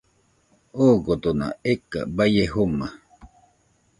Ogodona 0.85 1.47
eka 1.71 1.99
baie 2.15 2.43
joma 2.53 2.87